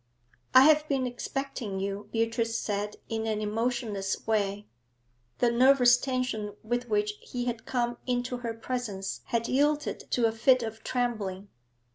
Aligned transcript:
'I 0.55 0.63
have 0.63 0.87
been 0.89 1.05
expecting 1.05 1.79
you,' 1.79 2.09
Beatrice 2.11 2.57
said, 2.57 2.95
in 3.07 3.27
an 3.27 3.39
emotionless 3.39 4.25
way. 4.25 4.65
The 5.37 5.51
nervous 5.51 5.95
tension 5.97 6.55
with 6.63 6.89
which 6.89 7.13
he 7.21 7.45
had 7.45 7.67
come 7.67 7.99
into 8.07 8.37
her 8.37 8.55
presence 8.55 9.21
had 9.25 9.47
yielded 9.47 10.09
to 10.09 10.25
a 10.25 10.31
fit 10.31 10.63
of 10.63 10.83
trembling. 10.83 11.49